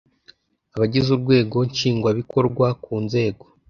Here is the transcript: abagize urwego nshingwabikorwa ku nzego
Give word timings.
abagize 0.75 1.07
urwego 1.15 1.57
nshingwabikorwa 1.71 2.67
ku 2.83 2.93
nzego 3.05 3.43